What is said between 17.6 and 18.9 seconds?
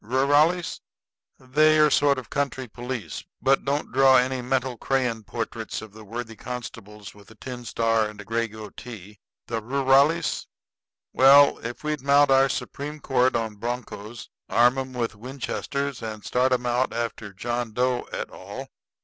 Doe et al.